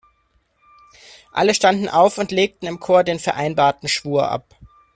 [1.31, 4.55] Alle standen auf und legten im Chor den vereinbarten Schwur ab.